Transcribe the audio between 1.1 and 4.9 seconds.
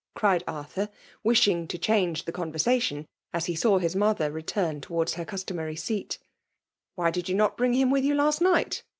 widiing tQ change the conversation', as lie saw his mother return